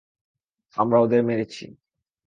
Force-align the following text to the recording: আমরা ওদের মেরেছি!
আমরা 0.77 0.97
ওদের 0.99 1.21
মেরেছি! 1.23 1.65